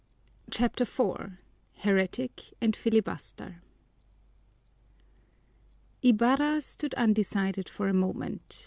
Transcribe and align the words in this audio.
CHAPTER 0.49 0.81
IV 0.81 1.33
Heretic 1.83 2.55
and 2.59 2.75
Filibuster 2.75 3.61
Ibarra 6.01 6.61
stood 6.61 6.95
undecided 6.95 7.69
for 7.69 7.87
a 7.87 7.93
moment. 7.93 8.59